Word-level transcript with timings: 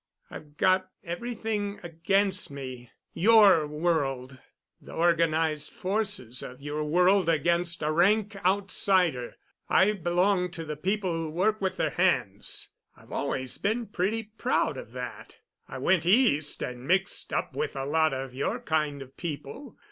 I've 0.31 0.57
got 0.57 0.89
everything 1.03 1.79
against 1.83 2.49
me—your 2.49 3.67
world, 3.67 4.39
the 4.81 4.93
organized 4.93 5.73
forces 5.73 6.41
of 6.41 6.59
your 6.59 6.83
world 6.83 7.29
against 7.29 7.83
a 7.83 7.91
rank 7.91 8.35
outsider. 8.43 9.35
I 9.69 9.91
belong 9.91 10.49
to 10.53 10.65
the 10.65 10.75
people 10.75 11.13
who 11.13 11.29
work 11.29 11.61
with 11.61 11.77
their 11.77 11.91
hands. 11.91 12.69
I've 12.97 13.11
always 13.11 13.59
been 13.59 13.85
pretty 13.89 14.23
proud 14.23 14.75
of 14.75 14.91
that. 14.93 15.37
I 15.67 15.77
went 15.77 16.07
East 16.07 16.63
and 16.63 16.87
mixed 16.87 17.31
up 17.31 17.55
with 17.55 17.75
a 17.75 17.85
lot 17.85 18.11
of 18.11 18.33
your 18.33 18.59
kind 18.59 19.03
of 19.03 19.15
people. 19.17 19.77